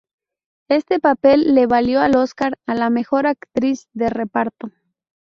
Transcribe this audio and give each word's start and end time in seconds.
Este 0.67 0.99
papel 0.99 1.53
le 1.53 1.67
valió 1.67 2.03
el 2.03 2.15
Óscar 2.17 2.57
a 2.65 2.73
la 2.73 2.89
mejor 2.89 3.27
actriz 3.27 3.87
de 3.93 4.09
reparto. 4.09 4.71